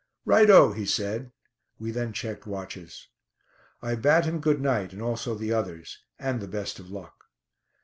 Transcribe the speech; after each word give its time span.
"Right 0.25 0.49
o!" 0.49 0.71
he 0.71 0.87
said. 0.87 1.31
We 1.77 1.91
then 1.91 2.11
checked 2.11 2.47
watches. 2.47 3.09
I 3.83 3.93
bade 3.93 4.25
him 4.25 4.39
good 4.41 4.59
night, 4.59 4.93
and 4.93 5.01
also 5.03 5.35
the 5.35 5.53
others, 5.53 5.99
and 6.17 6.41
the 6.41 6.47
best 6.47 6.79
of 6.79 6.89
luck. 6.89 7.25